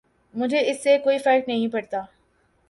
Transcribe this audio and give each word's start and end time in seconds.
مجھے 0.33 0.59
اس 0.69 0.83
سے 0.83 0.97
کوئی 1.03 1.17
فرق 1.17 1.47
نہیں 1.47 1.67
پڑتا۔ 1.67 2.01